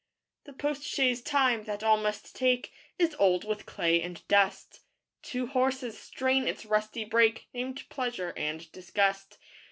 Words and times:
_The 0.45 0.53
post 0.53 0.81
chaise 0.81 1.21
Time 1.21 1.65
that 1.65 1.83
all 1.83 1.97
must 1.97 2.35
take 2.35 2.71
Is 2.97 3.13
old 3.19 3.43
with 3.43 3.67
clay 3.67 4.01
and 4.01 4.27
dust; 4.27 4.79
Two 5.21 5.45
horses 5.45 5.95
strain 5.99 6.47
its 6.47 6.65
rusty 6.65 7.05
brake 7.05 7.47
Named 7.53 7.83
Pleasure 7.87 8.33
and 8.35 8.71
Disgust. 8.71 9.37